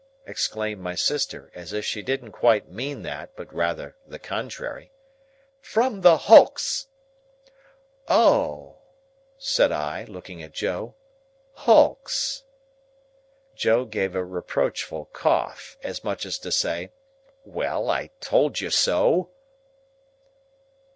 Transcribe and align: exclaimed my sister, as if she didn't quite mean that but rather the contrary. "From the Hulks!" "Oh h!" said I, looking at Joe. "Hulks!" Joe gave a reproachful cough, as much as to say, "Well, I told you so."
exclaimed 0.25 0.81
my 0.81 0.95
sister, 0.95 1.51
as 1.53 1.73
if 1.73 1.85
she 1.85 2.01
didn't 2.01 2.31
quite 2.31 2.67
mean 2.67 3.03
that 3.03 3.35
but 3.35 3.53
rather 3.53 3.95
the 4.07 4.17
contrary. 4.17 4.91
"From 5.59 6.01
the 6.01 6.17
Hulks!" 6.17 6.87
"Oh 8.07 8.77
h!" 8.79 8.81
said 9.43 9.71
I, 9.71 10.05
looking 10.05 10.41
at 10.41 10.53
Joe. 10.53 10.95
"Hulks!" 11.53 12.45
Joe 13.53 13.85
gave 13.85 14.15
a 14.15 14.25
reproachful 14.25 15.05
cough, 15.13 15.77
as 15.83 16.03
much 16.03 16.25
as 16.25 16.39
to 16.39 16.51
say, 16.51 16.91
"Well, 17.45 17.87
I 17.91 18.07
told 18.21 18.59
you 18.59 18.71
so." 18.71 19.29